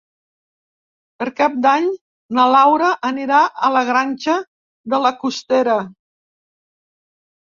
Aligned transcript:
Per 1.19 1.27
Cap 1.41 1.59
d'Any 1.65 1.85
na 2.39 2.47
Laura 2.57 2.89
anirà 3.11 3.41
a 3.67 3.71
la 3.77 3.85
Granja 3.93 4.39
de 4.95 5.05
la 5.05 5.13
Costera. 5.25 5.77